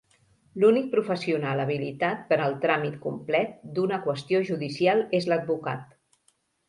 [0.61, 5.85] L'únic professional habilitat per al tràmit complet d'una qüestió judicial és l'advocat.